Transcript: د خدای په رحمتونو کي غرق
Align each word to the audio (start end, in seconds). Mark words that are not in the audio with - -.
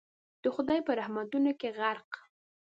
د 0.43 0.45
خدای 0.55 0.79
په 0.87 0.91
رحمتونو 0.99 1.51
کي 1.59 1.69
غرق 1.77 2.09